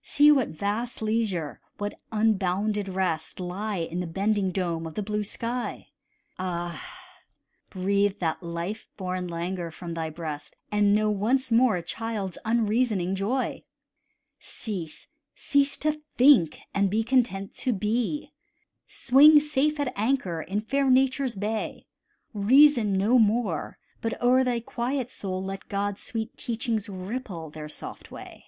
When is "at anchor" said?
19.78-20.40